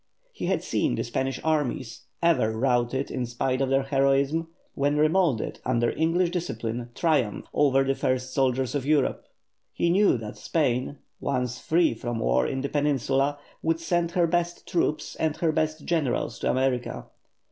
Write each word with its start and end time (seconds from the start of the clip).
He 0.31 0.47
had 0.47 0.63
seen 0.63 0.95
the 0.95 1.03
Spanish 1.03 1.39
armies, 1.43 2.05
ever 2.23 2.57
routed 2.57 3.11
in 3.11 3.27
spite 3.27 3.61
of 3.61 3.69
their 3.69 3.83
heroism, 3.83 4.47
when 4.73 4.97
remoulded 4.97 5.59
under 5.63 5.91
English 5.91 6.31
discipline 6.31 6.89
triumph 6.95 7.45
over 7.53 7.83
the 7.83 7.93
first 7.93 8.33
soldiers 8.33 8.73
of 8.73 8.83
Europe. 8.83 9.27
He 9.71 9.91
knew 9.91 10.17
that 10.17 10.37
Spain, 10.39 10.97
once 11.19 11.59
free 11.59 11.93
from 11.93 12.17
war 12.17 12.47
in 12.47 12.61
the 12.61 12.69
Peninsula, 12.69 13.37
would 13.61 13.79
send 13.79 14.09
her 14.13 14.25
best 14.25 14.67
troops 14.67 15.15
and 15.17 15.37
her 15.37 15.51
best 15.51 15.85
generals 15.85 16.39
to 16.39 16.49
America. 16.49 17.05